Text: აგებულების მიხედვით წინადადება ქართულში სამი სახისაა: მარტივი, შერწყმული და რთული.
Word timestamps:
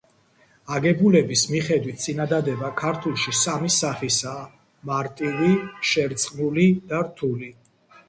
აგებულების 0.77 1.43
მიხედვით 1.51 1.99
წინადადება 2.05 2.73
ქართულში 2.81 3.35
სამი 3.43 3.71
სახისაა: 3.77 4.49
მარტივი, 4.93 5.55
შერწყმული 5.95 6.71
და 6.93 7.09
რთული. 7.09 7.57